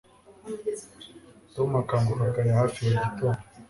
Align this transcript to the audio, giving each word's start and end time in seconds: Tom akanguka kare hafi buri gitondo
Tom 1.53 1.69
akanguka 1.81 2.33
kare 2.35 2.49
hafi 2.59 2.77
buri 2.83 2.97
gitondo 3.05 3.41